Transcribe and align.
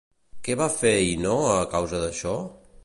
Què 0.47 0.55
va 0.61 0.69
fer 0.77 0.95
Ino, 1.11 1.37
a 1.59 1.61
causa 1.77 2.03
d'això? 2.07 2.37